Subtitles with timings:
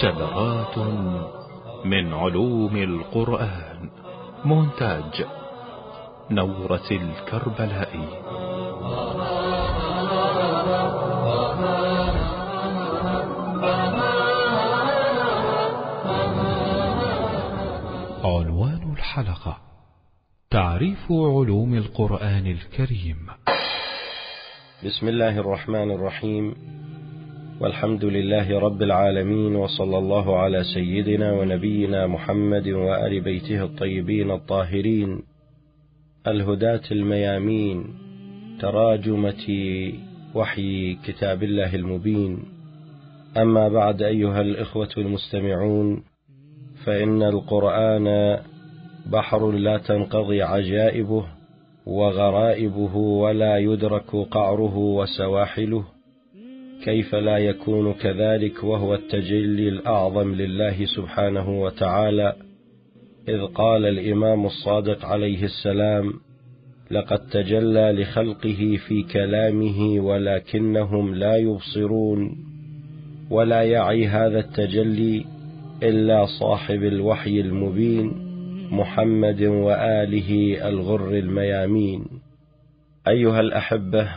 [0.00, 0.78] شذرات
[1.84, 3.90] من علوم القرآن.
[4.44, 5.24] مونتاج
[6.30, 8.08] نورة الكربلائي
[18.24, 19.56] عنوان الحلقة
[20.50, 23.26] تعريف علوم القرآن الكريم.
[24.84, 26.54] بسم الله الرحمن الرحيم.
[27.60, 35.22] والحمد لله رب العالمين وصلى الله على سيدنا ونبينا محمد وآل بيته الطيبين الطاهرين.
[36.26, 37.84] الهداة الميامين
[38.60, 39.44] تراجمة
[40.34, 42.38] وحي كتاب الله المبين.
[43.36, 46.02] أما بعد أيها الإخوة المستمعون
[46.84, 48.38] فإن القرآن
[49.06, 51.35] بحر لا تنقضي عجائبه.
[51.86, 55.84] وغرائبه ولا يدرك قعره وسواحله
[56.84, 62.36] كيف لا يكون كذلك وهو التجلي الأعظم لله سبحانه وتعالى؟
[63.28, 66.12] إذ قال الإمام الصادق عليه السلام
[66.90, 72.36] لقد تجلى لخلقه في كلامه ولكنهم لا يبصرون
[73.30, 75.24] ولا يعي هذا التجلي
[75.82, 78.25] إلا صاحب الوحي المبين
[78.70, 82.04] محمد وآله الغر الميامين.
[83.08, 84.08] أيها الأحبة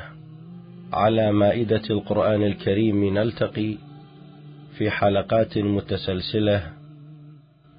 [0.93, 3.75] على مائدة القرآن الكريم نلتقي
[4.77, 6.63] في حلقات متسلسلة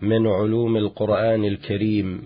[0.03, 2.22] من علوم القرآن الكريم.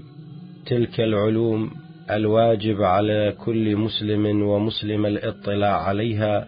[0.66, 1.70] تلك العلوم
[2.10, 6.46] الواجب على كل مسلم ومسلم الاطلاع عليها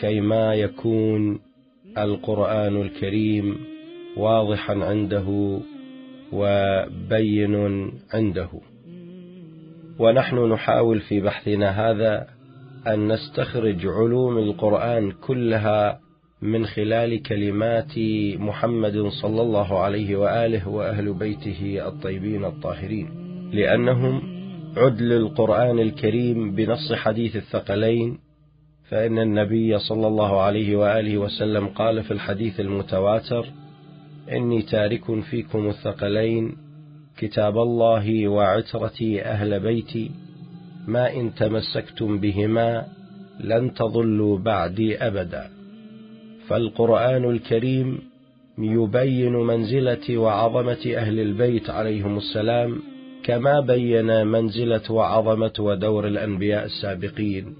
[0.00, 1.40] كيما يكون
[1.98, 3.56] القرآن الكريم
[4.16, 5.58] واضحا عنده
[6.34, 8.48] وبين عنده.
[9.98, 12.26] ونحن نحاول في بحثنا هذا
[12.86, 16.00] أن نستخرج علوم القرآن كلها
[16.42, 17.98] من خلال كلمات
[18.38, 23.08] محمد صلى الله عليه وآله وأهل بيته الطيبين الطاهرين
[23.52, 24.22] لأنهم
[24.76, 28.18] عدل القرآن الكريم بنص حديث الثقلين.
[28.90, 33.46] فإن النبي صلى الله عليه وآله وسلم قال في الحديث المتواتر
[34.32, 36.56] إني تارك فيكم الثقلين
[37.18, 40.10] كتاب الله وعترتي أهل بيتي
[40.86, 42.86] ما إن تمسكتم بهما
[43.40, 45.50] لن تضلوا بعدي أبدا.
[46.48, 47.98] فالقرآن الكريم
[48.58, 52.82] يبين منزلة وعظمة أهل البيت عليهم السلام
[53.24, 57.54] كما بين منزلة وعظمة ودور الأنبياء السابقين.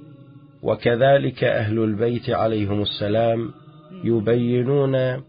[0.63, 3.51] وكذلك أهل البيت عليهم السلام
[4.05, 5.25] يبينون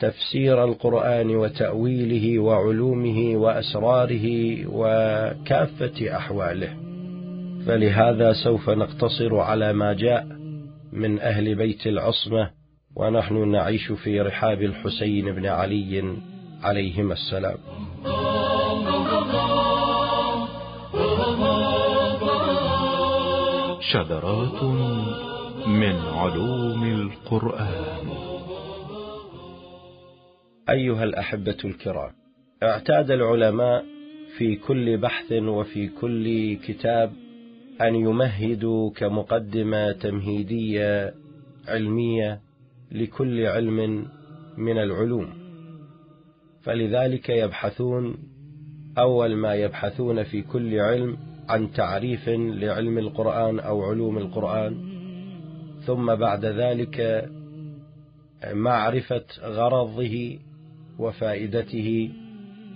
[0.00, 4.26] تفسير القرآن وتأويله وعلومه وأسراره
[4.66, 6.76] وكافة أحواله.
[7.66, 10.26] فلهذا سوف نقتصر على ما جاء
[10.92, 12.50] من أهل بيت العصمة
[12.96, 16.16] ونحن نعيش في رحاب الحسين بن علي
[16.62, 17.58] عليهما السلام.
[23.80, 24.62] شذرات
[25.66, 28.39] من علوم القرآن.
[30.70, 32.10] أيها الأحبة الكرام
[32.62, 33.84] اعتاد العلماء
[34.38, 37.12] في كل بحث وفي كل كتاب
[37.80, 41.14] أن يمهدوا كمقدمة تمهيدية
[41.68, 42.40] علمية
[42.92, 44.06] لكل علم
[44.56, 45.28] من العلوم.
[46.62, 48.16] فلذلك يبحثون
[48.98, 51.16] أول ما يبحثون في كل علم
[51.48, 54.74] عن تعريف لعلم القرآن أو علوم القرآن
[55.86, 57.28] ثم بعد ذلك
[58.52, 60.38] معرفة غرضه
[61.00, 62.10] وفائدته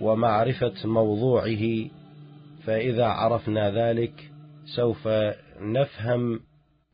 [0.01, 1.85] ومعرفة موضوعه
[2.63, 4.31] فإذا عرفنا ذلك
[4.75, 5.07] سوف
[5.61, 6.39] نفهم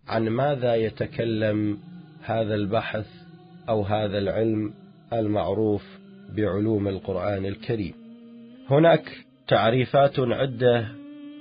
[0.08, 1.78] عن ماذا يتكلم
[2.24, 3.08] هذا البحث
[3.70, 4.74] أو هذا العلم
[5.14, 5.84] المعروف
[6.36, 7.94] بعلوم القرآن الكريم.
[8.70, 9.12] هناك
[9.48, 10.88] تعريفات عدة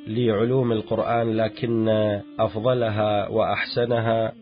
[0.07, 1.89] لعلوم القرآن لكن
[2.39, 4.33] أفضلها وأحسنها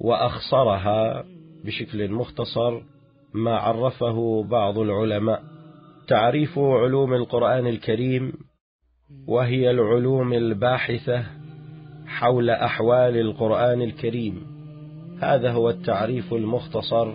[0.00, 1.24] وأخصرها
[1.64, 2.80] بشكل مختصر
[3.34, 5.42] ما عرفه بعض العلماء.
[6.08, 8.32] تعريف علوم القرآن الكريم
[9.26, 11.26] وهي العلوم الباحثة
[12.06, 14.42] حول أحوال القرآن الكريم.
[15.22, 17.14] هذا هو التعريف المختصر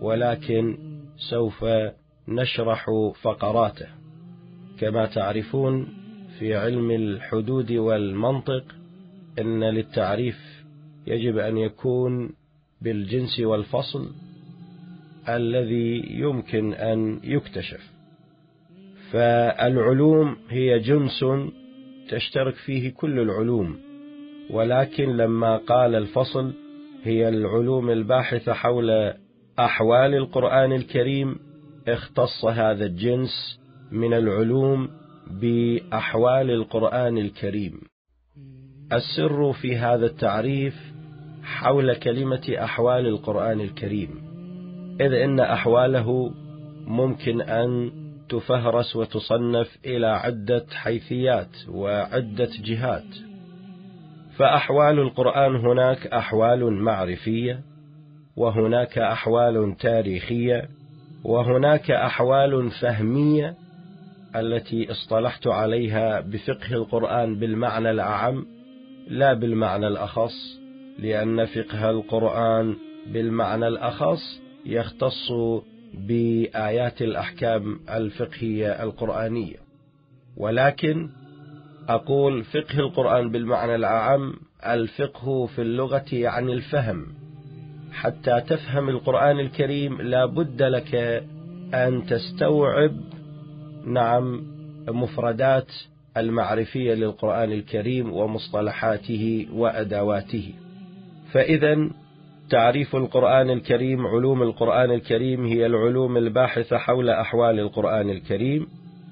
[0.00, 0.78] ولكن
[1.30, 1.64] سوف
[2.28, 2.86] نشرح
[3.22, 3.86] فقراته.
[4.80, 5.88] كما تعرفون
[6.38, 8.64] في علم الحدود والمنطق
[9.38, 10.36] إن للتعريف
[11.06, 12.30] يجب أن يكون
[12.80, 14.10] بالجنس والفصل
[15.28, 17.94] الذي يمكن أن يكتشف.
[19.12, 21.24] فالعلوم هي جنس
[22.10, 23.78] تشترك فيه كل العلوم
[24.50, 26.52] ولكن لما قال الفصل
[27.02, 29.14] هي العلوم الباحثة حول
[29.58, 31.36] أحوال القرآن الكريم
[31.88, 33.60] اختص هذا الجنس
[33.92, 34.88] من العلوم
[35.30, 37.80] بأحوال القرآن الكريم.
[38.92, 40.74] السر في هذا التعريف
[41.42, 44.23] حول كلمة أحوال القرآن الكريم.
[45.00, 46.30] إذ إن أحواله
[46.86, 47.92] ممكن أن
[48.28, 53.04] تفهرس وتصنف إلى عدة حيثيات وعدة جهات.
[54.36, 57.60] فأحوال القرآن هناك أحوال معرفية
[58.36, 60.68] وهناك أحوال تاريخية
[61.24, 63.54] وهناك أحوال فهمية
[64.36, 68.46] التي اصطلحت عليها بفقه القرآن بالمعنى الأعم
[69.08, 70.34] لا بالمعنى الأخص
[70.98, 72.76] لأن فقه القرآن
[73.12, 75.32] بالمعنى الأخص يختص
[75.94, 79.56] بآيات الأحكام الفقهية القرآنية.
[80.36, 81.08] ولكن
[81.88, 84.34] أقول فقه القرآن بالمعنى الأعم
[84.66, 87.06] الفقه في اللغة يعني الفهم.
[87.92, 90.94] حتى تفهم القرآن الكريم لا بد لك
[91.74, 92.96] أن تستوعب
[93.86, 94.42] نعم
[94.88, 95.72] مفردات
[96.16, 100.54] المعرفية للقرآن الكريم ومصطلحاته وأدواته.
[101.32, 101.90] فإذا
[102.50, 108.66] تعريف القرآن الكريم علوم القرآن الكريم هي العلوم الباحثة حول أحوال القرآن الكريم.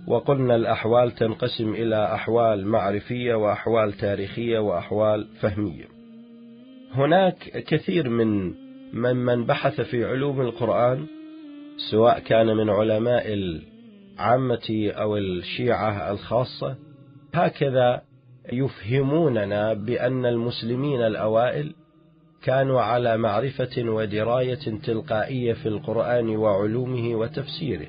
[0.07, 5.85] وقلنا الأحوال تنقسم إلى أحوال معرفية وأحوال تاريخية وأحوال فهمية.
[6.95, 8.53] هناك كثير من
[8.93, 11.07] من من بحث في علوم القرآن
[11.91, 16.77] سواء كان من علماء العامة أو الشيعة الخاصة
[17.35, 18.03] هكذا
[18.53, 21.75] يفهموننا بأن المسلمين الأوائل
[22.43, 27.87] كانوا على معرفة ودراية تلقائية في القرآن وعلومه وتفسيره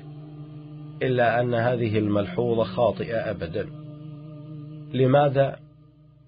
[1.02, 3.66] إلا أن هذه الملحوظة خاطئة أبدا
[4.94, 5.56] لماذا؟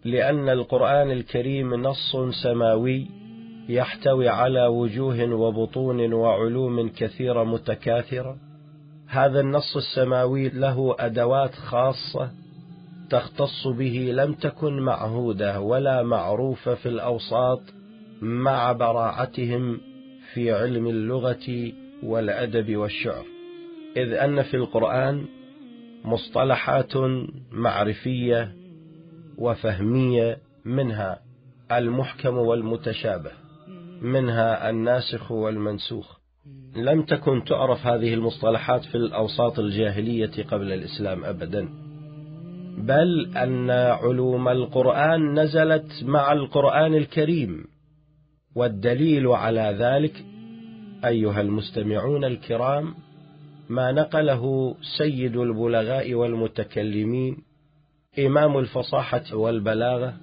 [0.05, 3.07] لأن القرآن الكريم نص سماوي
[3.69, 8.37] يحتوي على وجوه وبطون وعلوم كثيرة متكاثرة
[9.09, 12.31] هذا النص السماوي له أدوات خاصة
[13.11, 17.61] تختص به لم تكن معهودة ولا معروفة في الأوساط
[18.21, 19.81] مع براعتهم
[20.35, 21.73] في علم اللغة
[22.03, 23.25] والأدب والشعر.
[23.97, 25.25] إذ أن في القرآن
[26.05, 26.93] مصطلحات
[27.53, 28.53] معرفية
[29.39, 31.19] وفهمية منها
[31.73, 33.31] المحكم والمتشابه
[34.03, 36.17] منها الناسخ والمنسوخ.
[36.77, 41.69] لم تكن تعرف هذه المصطلحات في الأوساط الجاهلية قبل الإسلام أبدا.
[42.79, 47.65] بل أن علوم القرآن نزلت مع القرآن الكريم.
[48.57, 50.25] والدليل على ذلك
[51.05, 52.95] أيها المستمعون الكرام
[53.69, 57.37] ما نقله سيد البلغاء والمتكلمين
[58.19, 60.15] إمام الفصاحة والبلاغة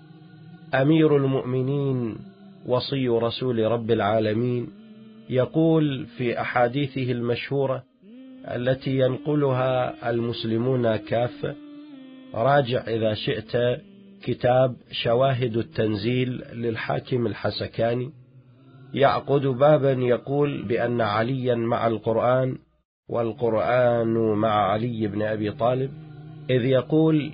[0.74, 2.18] أمير المؤمنين
[2.66, 4.70] وصي رسول رب العالمين
[5.30, 7.84] يقول في أحاديثه المشهورة
[8.48, 11.56] التي ينقلها المسلمون كافة
[12.34, 13.82] راجع إذا شئت
[14.24, 18.23] كتاب شواهد التنزيل للحاكم الحسكاني.
[18.94, 22.58] يعقد بابا يقول بأن عليا مع القرآن
[23.10, 25.92] والقرآن مع علي بن أبي طالب
[26.50, 27.32] إذ يقول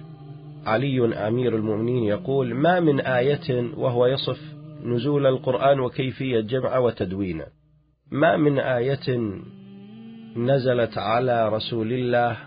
[0.65, 4.39] علي أمير المؤمنين يقول ما من آية وهو يصف
[4.83, 7.45] نزول القرآن وكيفية جمع وتدوينه.
[8.11, 9.31] ما من آية
[10.35, 12.37] نزلت على رسول الله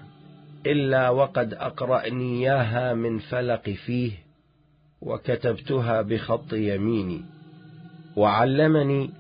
[0.67, 4.13] إلا وقد أقرأني من فلق فيه
[5.01, 7.32] وكتبتها بخط يميني.
[8.17, 9.11] وعلمني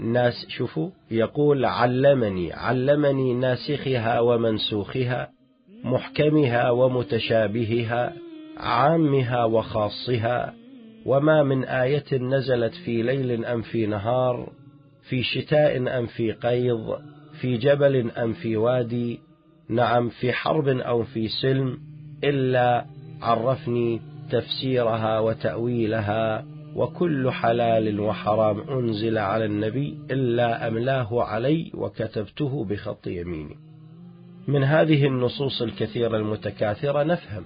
[0.00, 5.28] ناس شوفوا يقول علمني علمني ناسخها ومنسوخها
[5.84, 8.12] محكمها ومتشابهها
[8.56, 10.54] عامها وخاصها
[11.06, 14.52] وما من آية نزلت في ليل أم في نهار
[15.08, 16.98] في شتاء أم في قيض
[17.40, 19.20] في جبل أم في وادي
[19.68, 21.78] نعم في حرب أو في سلم
[22.24, 22.84] إلا
[23.22, 24.00] عرفني
[24.30, 26.44] تفسيرها وتأويلها.
[26.76, 33.56] وكل حلال وحرام أنزل على النبي إلا أملاه علي وكتبته بخط يميني.
[34.48, 37.44] من هذه النصوص الكثيرة المتكاثرة نفهم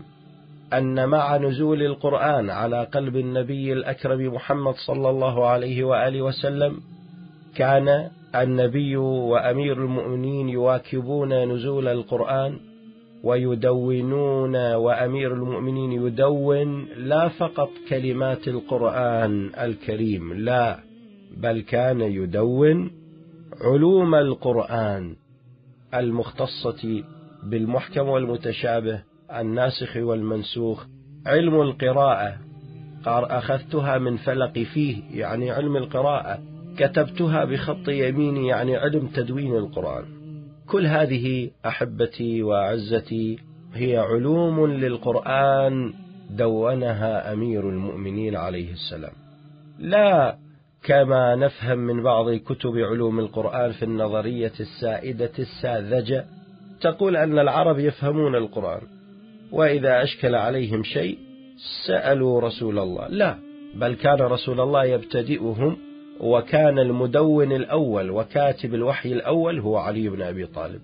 [0.73, 6.81] أن مع نزول القرآن على قلب النبي الأكرم محمد صلى الله عليه وآله وسلم
[7.55, 12.70] كان النبي وأمير المؤمنين يواكبون نزول القرآن
[13.25, 20.79] ويدونون وأمير المؤمنين يدون لا فقط كلمات القرآن الكريم لا
[21.37, 22.91] بل كان يدون
[23.61, 25.17] علوم القرآن
[25.95, 27.05] المختصة
[27.43, 30.87] بالمحكم والمتشابه الناسخ والمنسوخ
[31.27, 32.37] علم القراءة.
[33.07, 36.39] أخذتها من فلق فيه يعني علم القراءة.
[36.79, 40.20] كتبتها بخط يميني يعني علم تدوين القرآن.
[40.71, 43.39] كل هذه أحبتي وعزتي
[43.75, 45.93] هي علوم للقرآن
[46.31, 49.12] دونها أمير المؤمنين عليه السلام.
[49.79, 50.37] لا
[50.83, 56.25] كما نفهم من بعض كتب علوم القرآن في النظرية السائدة الساذجة
[56.81, 58.81] تقول أن العرب يفهمون القرآن
[59.53, 61.19] وإذا أشكل عليهم شيء
[61.87, 63.09] سألوا رسول الله.
[63.09, 63.39] لا
[63.75, 65.77] بل كان رسول الله يبتدئهم
[66.21, 70.81] وكان المدون الأول وكاتب الوحي الأول هو علي بن أبي طالب.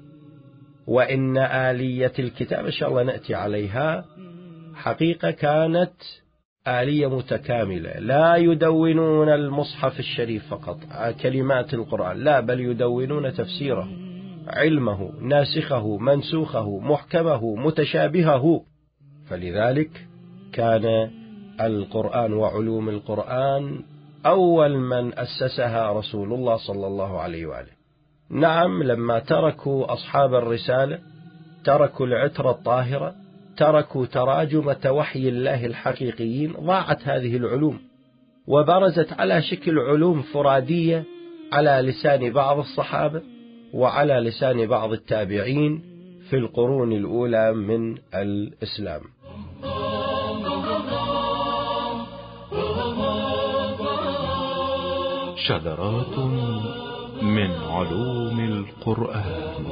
[0.87, 4.05] وإن آلية الكتاب إن شاء الله نأتي عليها.
[4.75, 5.93] حقيقة كانت
[6.69, 7.99] آلية متكاملة.
[7.99, 10.78] لا يدونون المصحف الشريف فقط
[11.23, 12.16] كلمات القرآن.
[12.16, 13.88] لا بل يدونون تفسيره
[14.47, 18.62] علمه ناسخه منسوخه محكمه متشابهه.
[19.28, 19.90] فلذلك
[20.52, 21.11] كان
[21.61, 23.81] القرآن وعلوم القرآن
[24.26, 27.76] أول من أسسها رسول الله صلى الله عليه وآله.
[28.30, 30.99] نعم لما تركوا أصحاب الرسالة
[31.64, 33.14] تركوا العترة الطاهرة
[33.56, 37.78] تركوا تراجمة وحي الله الحقيقيين ضاعت هذه العلوم
[38.47, 41.04] وبرزت على شكل علوم فرادية
[41.52, 43.23] على لسان بعض الصحابة
[43.75, 45.83] وعلى لسان بعض التابعين
[46.30, 49.00] في القرون الأولى من الإسلام.
[55.49, 56.19] شذرات
[57.23, 59.67] من علوم القرآن.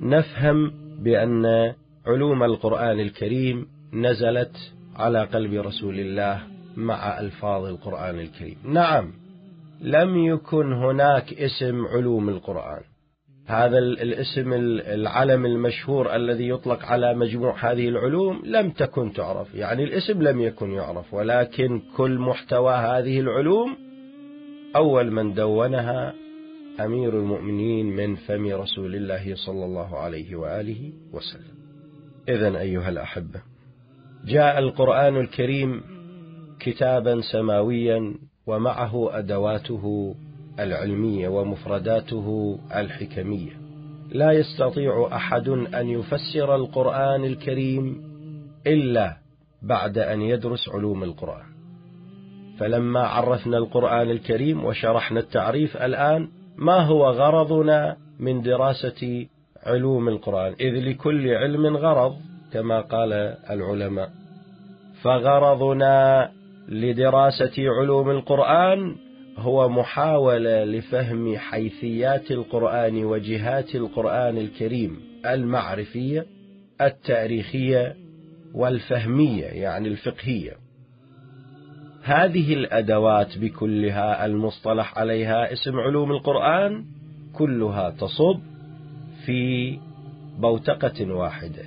[0.00, 0.70] نفهم
[1.02, 1.74] بأن
[2.06, 4.56] علوم القرآن الكريم نزلت
[4.96, 6.42] على قلب رسول الله
[6.76, 8.56] مع ألفاظ القرآن الكريم.
[8.64, 9.12] نعم
[9.80, 12.82] لم يكن هناك اسم علوم القرآن.
[13.52, 14.52] هذا الاسم
[14.86, 19.54] العلم المشهور الذي يطلق على مجموع هذه العلوم لم تكن تعرف.
[19.54, 23.76] يعني الاسم لم يكن يعرف ولكن كل محتوى هذه العلوم
[24.76, 26.14] أول من دونها
[26.80, 31.54] أمير المؤمنين من فم رسول الله صلى الله عليه وآله وسلم.
[32.28, 33.42] إذا أيها الأحبة
[34.24, 35.82] جاء القرآن الكريم
[36.60, 38.14] كتابا سماويا
[38.46, 40.14] ومعه أدواته
[40.60, 43.52] العلمية ومفرداته الحكمية.
[44.12, 48.02] لا يستطيع أحد أن يفسر القرآن الكريم
[48.66, 49.16] إلا
[49.62, 51.44] بعد أن يدرس علوم القرآن.
[52.58, 59.26] فلما عرفنا القرآن الكريم وشرحنا التعريف الآن ما هو غرضنا من دراسة
[59.66, 62.16] علوم القرآن؟ إذ لكل علم غرض
[62.52, 63.12] كما قال
[63.50, 64.10] العلماء.
[65.02, 66.30] فغرضنا
[66.68, 68.96] لدراسة علوم القرآن
[69.38, 76.26] هو محاولة لفهم حيثيات القرآن وجهات القرآن الكريم المعرفية
[76.80, 77.96] التاريخية
[78.54, 80.52] والفهمية يعني الفقهية.
[82.02, 86.84] هذه الأدوات بكلها المصطلح عليها اسم علوم القرآن
[87.32, 88.40] كلها تصب
[89.26, 89.78] في
[90.38, 91.62] بوتقة واحدة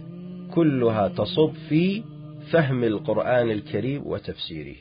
[0.54, 2.04] كلها تصب في
[2.52, 4.76] فهم القرآن الكريم وتفسيره.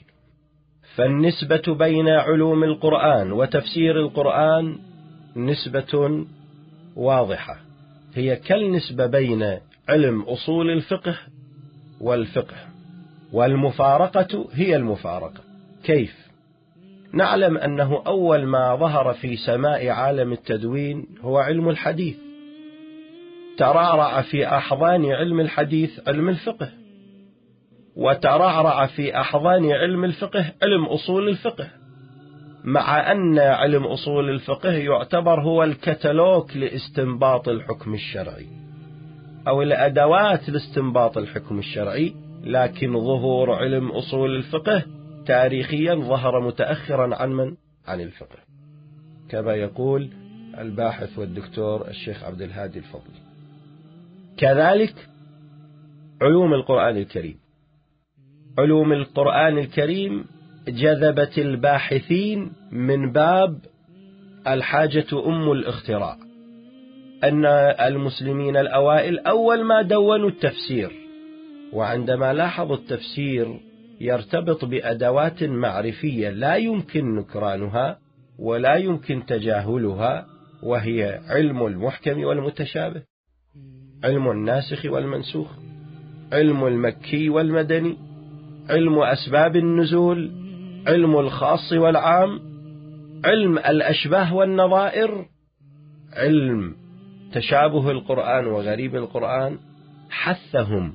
[0.97, 4.79] فالنسبة بين علوم القرآن وتفسير القرآن
[5.37, 6.25] نسبة
[6.97, 7.57] واضحة.
[8.15, 9.59] هي كالنسبة بين
[9.89, 11.17] علم أصول الفقه
[12.01, 12.57] والفقه
[13.33, 15.41] والمفارقة هي المفارقة.
[15.85, 16.25] كيف؟
[17.13, 22.17] نعلم أنه أول ما ظهر في سماء عالم التدوين هو علم الحديث.
[23.59, 26.84] ترعرع في أحضان علم الحديث علم الفقه.
[27.97, 31.71] وترعرع في أحضان علم الفقه علم أصول الفقه.
[32.65, 38.47] مع أن علم أصول الفقه يعتبر هو الكتالوج لاستنباط الحكم الشرعي
[39.49, 44.83] أو الأدوات لاستنباط الحكم الشرعي لكن ظهور علم أصول الفقه
[45.27, 48.39] تاريخيا ظهر متأخرا عن من؟ عن الفقه.
[49.29, 50.11] كما يقول
[50.59, 53.21] الباحث والدكتور الشيخ عبد الهادي الفضلي
[54.37, 54.95] كذلك
[56.23, 57.39] علوم القرآن الكريم
[58.59, 60.25] علوم القرآن الكريم
[60.69, 63.59] جذبت الباحثين من باب
[64.47, 66.17] الحاجة أم الاختراع.
[67.25, 67.47] أن
[67.87, 70.91] المسلمين الأوائل أول ما دونوا التفسير
[71.73, 73.61] وعندما لاحظوا التفسير
[74.01, 77.99] يرتبط بأدوات معرفية لا يمكن نكرانها
[78.39, 80.27] ولا يمكن تجاهلها
[80.63, 83.03] وهي علم المحكم والمتشابه
[84.05, 85.49] علم الناسخ والمنسوخ
[86.33, 87.97] علم المكي والمدني
[88.71, 90.31] علم أسباب النزول
[90.87, 92.41] علم الخاص والعام
[93.25, 95.27] علم الأشباه والنظائر
[96.13, 96.75] علم
[97.33, 99.59] تشابه القرآن وغريب القرآن
[100.11, 100.95] حثهم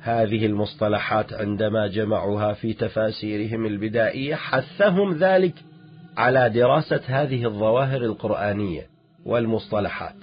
[0.00, 5.54] هذه المصطلحات عندما جمعوها في تفاسيرهم البدائية حثهم ذلك
[6.16, 8.86] على دراسة هذه الظواهر القرآنية
[9.26, 10.16] والمصطلحات.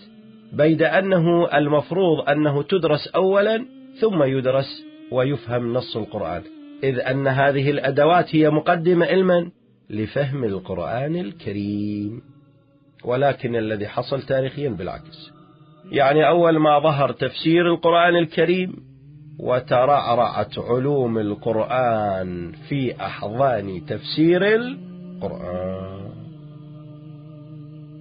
[0.54, 3.66] بيد أنه المفروض أنه تدرس أولا
[4.02, 6.42] ثم يدرس ويفهم نص القرآن.
[6.84, 9.52] إذ أن هذه الأدوات هي مقدمة علما
[9.90, 12.22] لفهم القرآن الكريم.
[13.04, 15.32] ولكن الذي حصل تاريخيا بالعكس.
[15.92, 18.76] يعني أول ما ظهر تفسير القرآن الكريم
[19.40, 26.00] وترعرعت علوم القرآن في أحضان تفسير القرآن.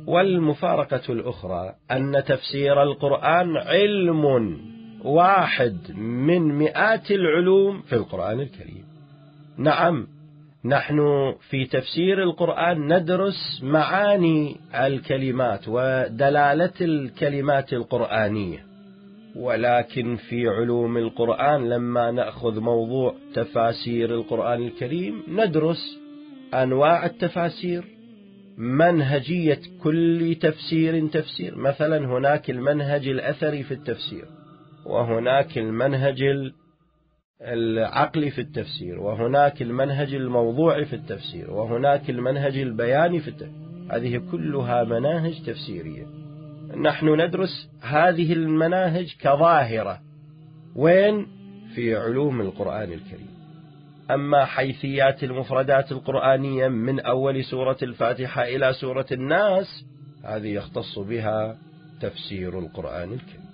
[0.06, 4.56] والمفارقة الأخرى أن تفسير القرآن علم
[5.04, 8.84] واحد من مئات العلوم في القرآن الكريم.
[9.58, 10.06] نعم
[10.64, 10.98] نحن
[11.50, 18.58] في تفسير القرآن ندرس معاني الكلمات ودلالة الكلمات القرآنية.
[19.36, 25.98] ولكن في علوم القرآن لما نأخذ موضوع تفاسير القرآن الكريم ندرس
[26.54, 27.84] أنواع التفاسير
[28.58, 31.56] منهجية كل تفسير تفسير.
[31.56, 34.24] مثلا هناك المنهج الأثري في التفسير.
[34.88, 36.23] وهناك المنهج
[37.42, 44.85] العقلي في التفسير وهناك المنهج الموضوعي في التفسير وهناك المنهج البياني في التفسير هذه كلها
[44.85, 46.07] مناهج تفسيرية.
[46.76, 50.00] نحن ندرس هذه المناهج كظاهرة.
[50.76, 51.26] وين؟
[51.75, 53.38] في علوم القرآن الكريم.
[54.11, 59.85] أما حيثيات المفردات القرآنية من أول سورة الفاتحة إلى سورة الناس
[60.24, 61.57] هذه يختص بها
[62.01, 63.47] تفسير القرآن الكريم.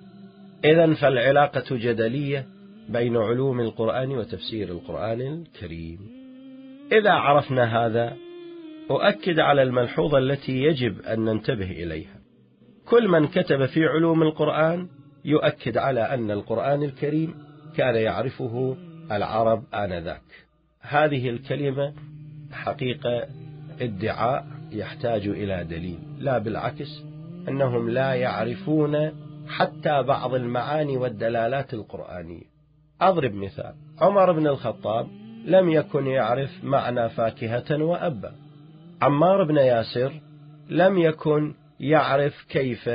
[0.64, 2.46] إذا فالعلاقة جدلية
[2.88, 5.98] بين علوم القرآن وتفسير القرآن الكريم.
[6.92, 8.16] إذا عرفنا هذا
[8.90, 12.20] أؤكد على الملحوظة التي يجب أن ننتبه إليها.
[12.86, 14.88] كل من كتب في علوم القرآن
[15.24, 17.34] يؤكد على أن القرآن الكريم
[17.76, 18.76] كان يعرفه
[19.12, 20.46] العرب آنذاك.
[20.80, 21.94] هذه الكلمة
[22.52, 23.26] حقيقة
[23.80, 27.02] ادعاء يحتاج إلى دليل لا بالعكس
[27.48, 32.44] أنهم لا يعرفون حتى بعض المعاني والدلالات القرآنية.
[33.00, 33.74] أضرب مثال.
[34.00, 35.08] عمر بن الخطاب
[35.44, 38.32] لم يكن يعرف معنى فاكهة وأبا.
[39.02, 40.12] عمار بن ياسر
[40.70, 42.90] لم يكن يعرف كيف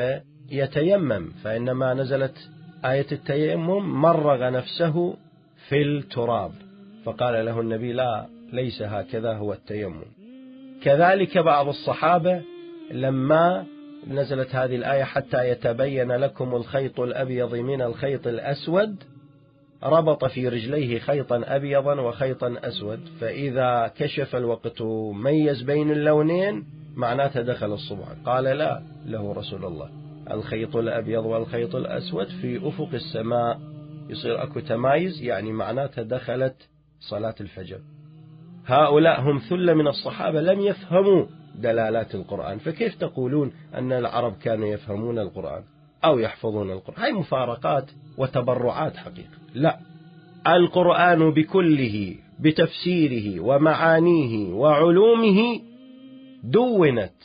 [0.52, 2.38] يتيمم فإنما نزلت
[2.86, 5.18] آية التيمم مرغ نفسه
[5.68, 6.52] في التراب.
[7.06, 10.06] فقال له النبي لا ليس هكذا هو التيمم.
[10.84, 12.42] كذلك بعض الصحابة
[12.92, 13.66] لما
[14.08, 19.04] نزلت هذه الآية حتى يتبين لكم الخيط الأبيض من الخيط الأسود.
[19.84, 23.00] ربط في رجليه خيطا أبيضا وخيطا أسود.
[23.20, 24.82] فإذا كشف الوقت
[25.14, 28.08] ميز بين اللونين معناته دخل الصبح.
[28.26, 29.90] قال لا له رسول الله.
[30.32, 33.60] الخيط الأبيض والخيط الأسود في أفق السماء.
[34.10, 36.56] يصير أكو تمايز يعني معناته دخلت
[37.00, 37.80] صلاة الفجر.
[38.66, 41.26] هؤلاء هم ثلة من الصحابة لم يفهموا
[41.62, 42.58] دلالات القرآن.
[42.58, 45.64] فكيف تقولون أن العرب كانوا يفهمون القرآن
[46.06, 47.86] أو يحفظون القرآن؟ هاي مفارقات
[48.18, 49.38] وتبرعات حقيقة.
[49.54, 49.80] لا.
[50.48, 55.60] القرآن بكله بتفسيره ومعانيه وعلومه
[56.44, 57.22] دونت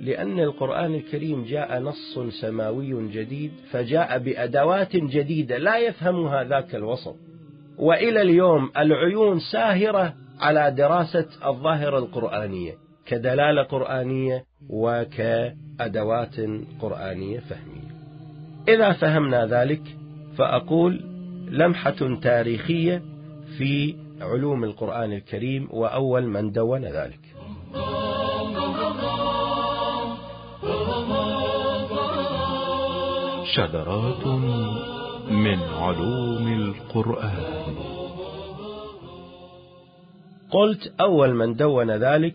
[0.00, 7.16] لأن القرآن الكريم جاء نص سماوي جديد فجاء بأدوات جديدة لا يفهمها ذاك الوسط.
[7.78, 12.74] وإلى اليوم العيون ساهرة على دراسة الظاهرة القرآنية.
[13.08, 16.36] كدلالة قرآنية وكأدوات
[16.80, 17.88] قرآنية فهمية.
[18.68, 19.82] إذا فهمنا ذلك
[20.36, 21.00] فأقول
[21.50, 23.02] لمحة تاريخية
[23.58, 27.20] في علوم القرآن الكريم وأول من دون ذلك.
[33.54, 34.26] شذرات
[35.30, 37.74] من علوم القرآن.
[40.50, 42.34] قلت أول من دون ذلك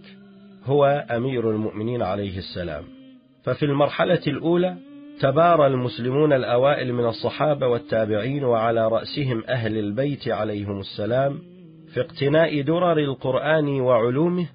[0.65, 2.84] هو أمير المؤمنين عليه السلام.
[3.43, 4.76] ففي المرحلة الأولى
[5.19, 11.39] تبارى المسلمون الأوائل من الصحابة والتابعين وعلى رأسهم أهل البيت عليهم السلام
[11.93, 14.47] في اقتناء درر القرآن وعلومه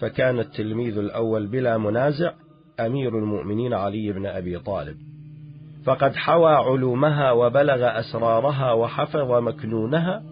[0.00, 2.32] فكان التلميذ الأول بلا منازع
[2.80, 4.96] أمير المؤمنين علي بن أبي طالب.
[5.84, 10.22] فقد حوى علومها وبلغ أسرارها وحفظ مكنونها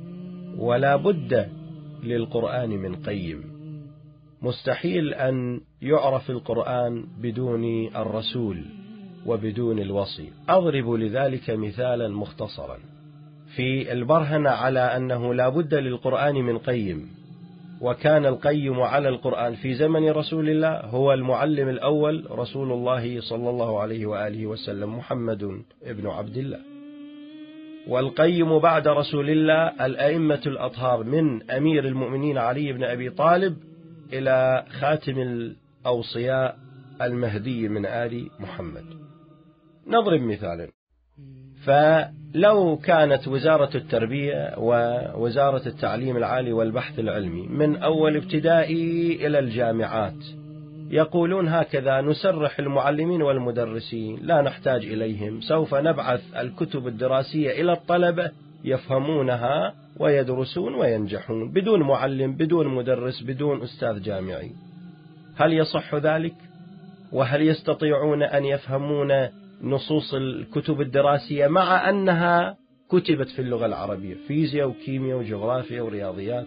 [0.58, 1.48] ولا بد
[2.02, 3.49] للقرآن من قيم.
[4.42, 8.64] مستحيل أن يعرف القرآن بدون الرسول
[9.26, 10.28] وبدون الوصي.
[10.48, 12.78] أضرب لذلك مثالا مختصرا.
[13.56, 17.08] في البرهنة على أنه لا بد للقرآن من قيم
[17.80, 23.80] وكان القيم على القرآن في زمن رسول الله هو المعلم الأول رسول الله صلى الله
[23.80, 26.58] عليه وآله وسلم محمد ابن عبد الله.
[27.88, 33.56] والقيم بعد رسول الله الأئمة الأطهار من أمير المؤمنين علي بن أبي طالب
[34.12, 36.58] إلى خاتم الأوصياء
[37.02, 38.84] المهدي من آل محمد.
[39.86, 40.68] نضرب مثالا
[41.64, 50.24] فلو كانت وزارة التربية ووزارة التعليم العالي والبحث العلمي من أول ابتدائي إلى الجامعات
[50.90, 58.30] يقولون هكذا نسرح المعلمين والمدرسين لا نحتاج إليهم سوف نبعث الكتب الدراسية إلى الطلبة.
[58.64, 64.52] يفهمونها ويدرسون وينجحون بدون معلم بدون مدرس بدون أستاذ جامعي.
[65.36, 66.34] هل يصح ذلك؟
[67.12, 69.28] وهل يستطيعون أن يفهمون
[69.62, 72.56] نصوص الكتب الدراسية مع أنها
[72.90, 76.46] كتبت في اللغة العربية؟ فيزياء وكيمياء وجغرافيا ورياضيات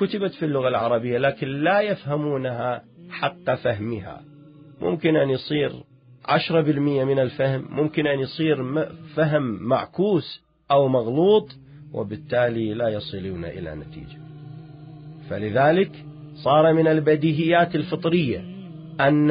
[0.00, 4.20] كتبت في اللغة العربية لكن لا يفهمونها حق فهمها.
[4.80, 5.72] ممكن أن يصير
[6.24, 11.56] عشرة بالمئة من الفهم ممكن أن يصير فهم معكوس أو مغلوط
[11.92, 14.18] وبالتالي لا يصلون إلى نتيجة.
[15.30, 15.90] فلذلك
[16.34, 18.44] صار من البديهيات الفطرية
[19.00, 19.30] أن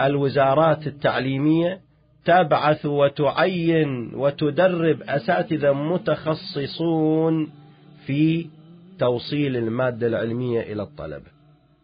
[0.00, 1.80] الوزارات التعليمية
[2.24, 7.50] تبعث وتعين وتدرب أساتذة متخصصون
[8.06, 8.46] في
[8.98, 11.36] توصيل المادة العلمية إلى الطلبة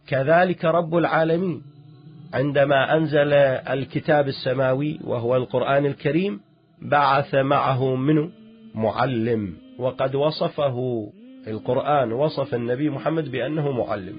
[0.07, 1.63] كذلك رب العالمين
[2.35, 6.41] عندما أنزل الكتاب السماوي وهو القرآن الكريم
[6.83, 8.31] بعث معه منه
[8.75, 9.55] معلم.
[9.79, 11.07] وقد وصفه
[11.49, 14.17] القرآن وصف النبي محمد بأنه معلم.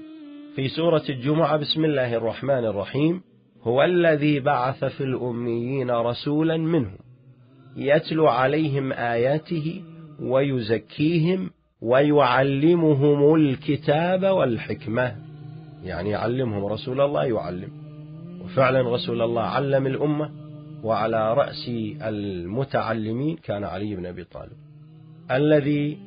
[0.56, 3.22] في سورة الجمعة بسم الله الرحمن الرحيم
[3.62, 6.98] هو الذي بعث في الأميين رسولا منهم
[7.76, 9.82] يتلو عليهم آياته
[10.22, 11.50] ويزكيهم
[11.82, 15.16] ويعلمهم الكتاب والحكمة.
[15.84, 17.70] يعني يعلمهم رسول الله يعلم.
[18.44, 20.43] وفعلا رسول الله علم الأمة.
[20.84, 21.68] وعلى رأس
[22.02, 24.56] المتعلمين كان علي بن أبي طالب
[25.30, 25.98] الذي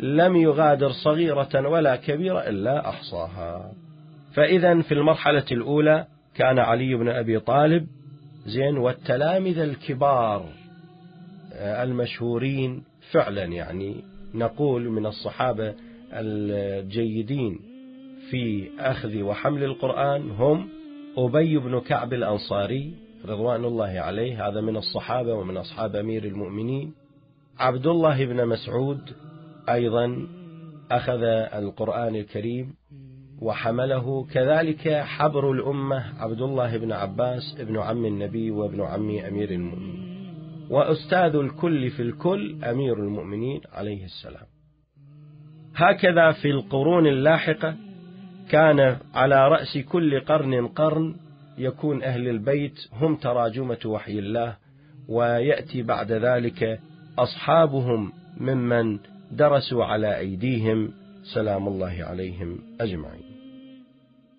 [0.00, 3.72] لم يغادر صغيرة ولا كبيرة إلا أحصاها.
[4.34, 7.86] فإذا في المرحلة الأولى كان علي بن أبي طالب
[8.46, 10.48] زين والتلامذة الكبار
[11.52, 15.74] آه، المشهورين فعلا يعني نقول من الصحابة
[16.12, 17.58] الجيدين
[18.30, 20.68] في أخذ وحمل القرآن هم
[21.18, 26.94] أبي بن كعب الأنصاري رضوان الله عليه هذا من الصحابة ومن أصحاب أمير المؤمنين.
[27.58, 29.00] عبد الله بن مسعود
[29.68, 30.26] أيضا
[30.90, 31.22] أخذ
[31.54, 32.74] القرآن الكريم
[33.42, 34.26] وحمله.
[34.32, 40.16] كذلك حبر الأمة عبد الله بن عباس ابن عم النبي وابن عم أمير المؤمنين.
[40.70, 44.46] وأستاذ الكل في الكل أمير المؤمنين عليه السلام.
[45.76, 47.76] هكذا في القرون اللاحقة
[48.50, 51.14] كان على رأس كل قرن قرن
[51.58, 54.56] يكون أهل البيت هم تراجمة وحي الله
[55.08, 56.80] ويأتي بعد ذلك
[57.18, 58.98] أصحابهم ممن
[59.32, 60.92] درسوا على أيديهم
[61.34, 63.22] سلام الله عليهم أجمعين.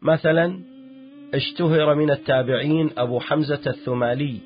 [0.02, 0.60] مثلا
[1.34, 4.38] اشتهر من التابعين أبو حمزة الثمالي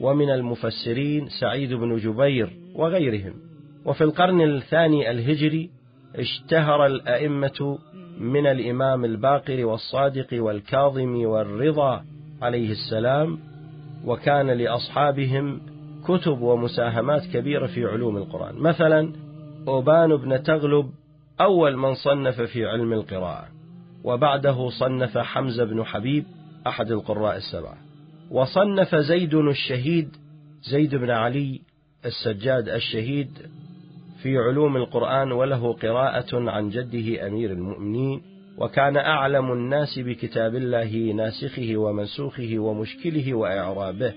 [0.00, 3.34] ومن المفسرين سعيد بن جبير وغيرهم.
[3.84, 5.70] وفي القرن الثاني الهجري
[6.16, 7.78] اشتهر الأئمة
[8.18, 12.04] من الإمام الباقر والصادق والكاظم والرضا
[12.42, 13.38] عليه السلام
[14.04, 15.60] وكان لأصحابهم
[16.04, 18.54] كتب ومساهمات كبيرة في علوم القرآن.
[18.54, 19.12] مثلا
[19.68, 20.90] أوبان بن تغلب
[21.40, 23.48] أول من صنف في علم القراءة
[24.04, 26.24] وبعده صنف حمزة بن حبيب
[26.66, 27.76] أحد القراء السبعة.
[28.30, 30.08] وصنف زيد الشهيد
[30.62, 31.60] زيد بن علي
[32.04, 33.30] السجاد الشهيد
[34.22, 38.33] في علوم القرآن وله قراءة عن جده أمير المؤمنين.
[38.58, 44.14] وكان أعلم الناس بكتاب الله ناسخه ومنسوخه ومشكله وإعرابه.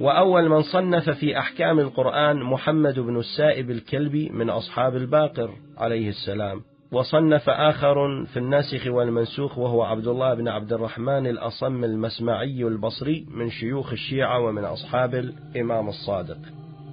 [0.00, 6.60] وأول من صنف في أحكام القرآن محمد بن السائب الكلبي من أصحاب الباقر عليه السلام.
[6.92, 13.50] وصنف آخر في الناسخ والمنسوخ وهو عبد الله بن عبد الرحمن الأصم المسمعي البصري من
[13.50, 16.38] شيوخ الشيعة ومن أصحاب الإمام الصادق.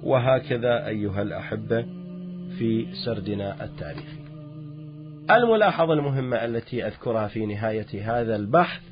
[0.02, 1.86] وهكذا أيها الأحبة
[2.58, 4.27] في سردنا التاريخي.
[5.30, 8.82] الملاحظة المهمة التي أذكرها في نهاية هذا البحث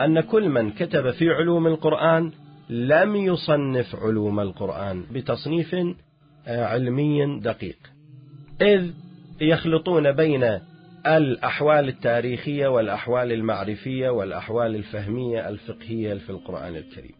[0.00, 2.32] أن كل من كتب في علوم القرآن
[2.70, 5.74] لم يصنف علوم القرآن بتصنيف
[6.46, 7.76] آه، علمي دقيق.
[8.62, 8.90] إذ
[9.40, 10.60] يخلطون بين
[11.06, 17.14] الأحوال التاريخية والأحوال المعرفية والأحوال الفهمية الفقهية في القرآن الكريم.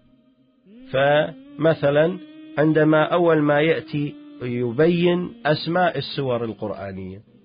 [0.93, 2.19] فمثلا
[2.59, 7.36] عندما أول ما يأتي يبين أسماء السور القرآنية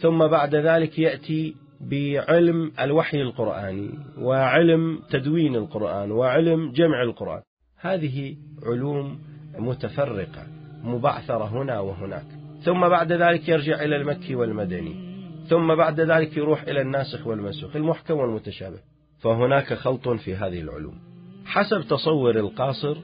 [0.00, 7.42] ثم بعد ذلك يأتي بعلم الوحي القرآني وعلم تدوين القرآن وعلم جمع القرآن.
[7.80, 9.18] هذه علوم
[9.58, 10.46] متفرقة
[10.84, 12.26] مبعثرة هنا وهناك.
[12.62, 15.06] ثم بعد ذلك يرجع إلى المكي والمدني.
[15.48, 18.78] ثم بعد ذلك يروح إلى الناسخ والمنسوخ المحكم والمتشابه.
[19.18, 20.98] فهناك خلط في هذه العلوم.
[21.44, 22.96] حسب تصور القاصر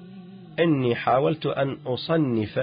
[0.61, 2.59] إني حاولت أن أصنف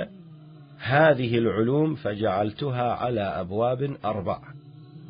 [0.79, 4.43] هذه العلوم فجعلتها على أبواب أربعة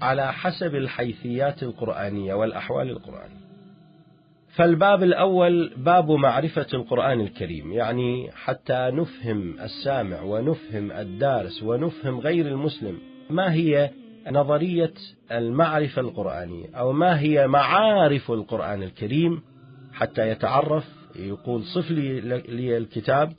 [0.01, 3.39] على حسب الحيثيات القرآنية والأحوال القرآنية.
[4.55, 12.97] فالباب الأول باب معرفة القرآن الكريم يعني حتى نفهم السامع ونفهم الدارس ونفهم غير المسلم
[13.29, 13.89] ما هي
[14.32, 14.93] نظرية
[15.32, 19.41] المعرفة القرآنية أو ما هي معارف القرآن الكريم.
[19.93, 23.34] حتى يتعرف يقول صف لي الكتاب.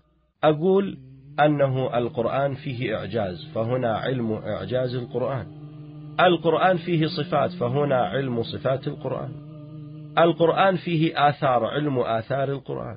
[0.44, 0.98] أقول
[1.40, 5.46] أنه القرآن فيه إعجاز فهنا علم إعجاز القرآن.
[6.20, 9.30] القرآن فيه صفات فهنا علم صفات القرآن.
[10.18, 12.96] القرآن فيه آثار علم آثار القرآن.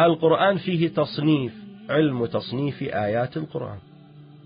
[0.00, 1.54] القرآن فيه تصنيف
[1.90, 3.78] علم تصنيف آيات القرآن.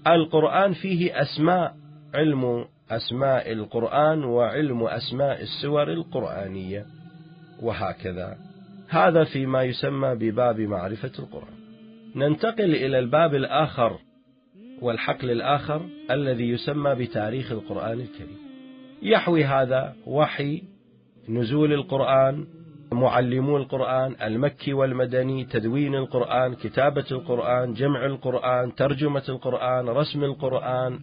[0.06, 1.74] القرآن فيه أسماء
[2.14, 6.86] علم أسماء القرآن وعلم أسماء السور القرآنية
[7.62, 8.36] وهكذا.
[8.88, 11.59] هذا فيما يسمى بباب معرفة القرآن.
[12.16, 13.98] ننتقل إلى الباب الآخر
[14.82, 18.38] والحقل الآخر الذي يسمى بتاريخ القرآن الكريم.
[19.02, 20.62] يحوي هذا وحي
[21.28, 22.46] نزول القرآن
[22.92, 31.00] معلمو القرآن المكي والمدني تدوين القرآن كتابة القرآن جمع القرآن ترجمة القرآن رسم القرآن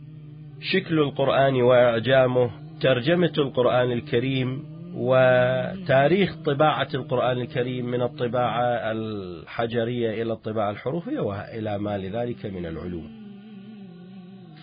[0.61, 2.49] شكل القرآن وإعجامه
[2.81, 11.97] ترجمة القرآن الكريم وتاريخ طباعة القرآن الكريم من الطباعة الحجرية إلى الطباعة الحروفية وإلى ما
[11.97, 13.11] لذلك من العلوم.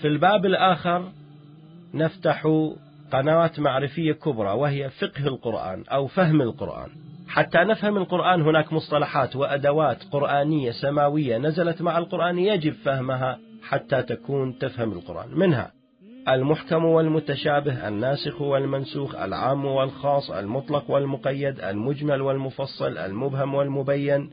[0.01, 1.13] في الباب الآخر
[1.95, 2.69] نفتح
[3.13, 6.89] قنوات معرفية كبرى وهي فقه القرآن أو فهم القرآن.
[7.29, 14.59] حتى نفهم القرآن هناك مصطلحات وأدوات قرآنية سماوية نزلت مع القرآن يجب فهمها حتى تكون
[14.59, 15.29] تفهم القرآن.
[15.31, 15.73] منها
[16.29, 24.31] المحكم والمتشابه الناسخ والمنسوخ العام والخاص المطلق والمقيد المجمل والمفصل المبهم والمبين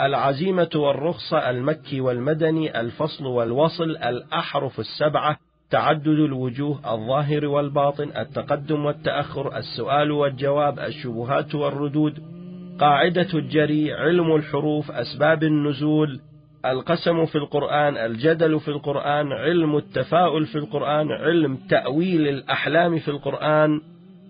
[0.00, 5.36] العزيمة والرخصة المكي والمدني الفصل والوصل الأحرف السبعة
[5.70, 12.22] تعدد الوجوه الظاهر والباطن التقدم والتأخر السؤال والجواب الشبهات والردود
[12.80, 16.20] قاعدة الجري علم الحروف أسباب النزول
[16.64, 23.80] القسم في القرآن الجدل في القرآن علم التفاؤل في القرآن علم تأويل الأحلام في القرآن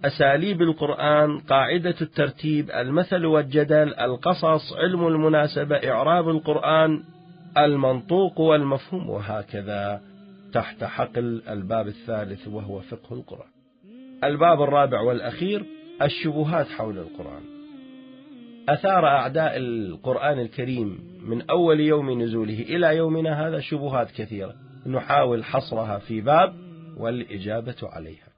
[0.04, 7.02] أساليب القرآن قاعدة الترتيب المثل والجدل القصص علم المناسبة إعراب القرآن
[7.58, 10.00] المنطوق والمفهوم وهكذا
[10.52, 13.48] تحت حقل الباب الثالث وهو فقه القرآن.
[14.24, 15.64] الباب الرابع والأخير
[16.02, 17.53] الشبهات حول القرآن.
[18.68, 20.98] أثار أعداء القرآن الكريم
[21.28, 24.54] من أول يوم نزوله إلى يومنا هذا شبهات كثيرة.
[24.86, 26.54] نحاول حصرها في باب
[26.96, 28.28] والإجابة عليها.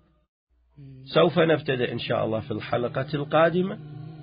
[1.04, 3.78] سوف نبتدئ إن شاء الله في الحلقة القادمة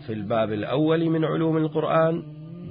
[0.08, 2.24] في الباب الأول من علوم القرآن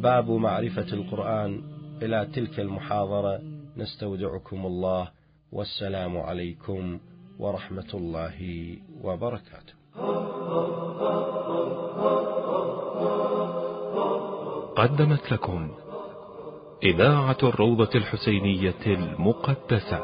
[0.03, 1.63] باب معرفة القرآن.
[2.03, 3.41] إلى تلك المحاضرة
[3.77, 5.09] نستودعكم الله.
[5.53, 7.01] والسلام عليكم
[7.39, 9.75] ورحمة الله وبركاته.
[14.77, 15.69] قدمت لكم
[16.83, 20.01] إذاعة الروضة الحسينية المقدسة.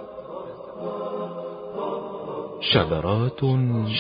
[2.61, 3.45] شذرات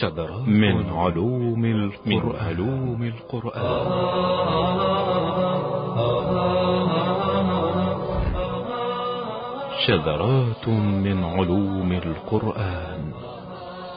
[0.00, 3.86] شذرات من علوم القرآن, من علوم القرآن.
[9.86, 13.12] شذرات من علوم القرآن.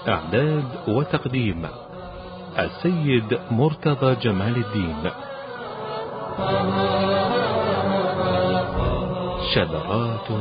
[0.08, 1.68] إعداد وتقديم
[2.60, 5.31] السيد مرتضى جمال الدين.
[9.54, 10.32] شذرات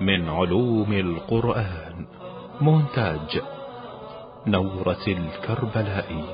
[0.00, 2.06] من علوم القرآن
[2.60, 3.42] مونتاج
[4.46, 6.24] نورة الكربلائي.